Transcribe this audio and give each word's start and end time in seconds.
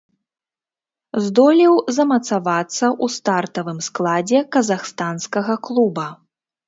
Здолеў 1.25 1.73
замацавацца 1.99 2.75
ў 2.77 3.05
стартавым 3.17 3.79
складзе 3.89 4.39
казахстанскага 4.59 5.53
клуба. 5.69 6.07